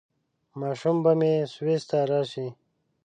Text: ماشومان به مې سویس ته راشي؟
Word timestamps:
ماشومان 0.59 0.97
به 1.03 1.11
مې 1.19 1.33
سویس 1.53 1.83
ته 1.89 1.97
راشي؟ 2.09 2.47